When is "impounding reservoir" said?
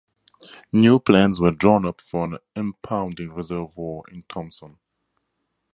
2.55-4.01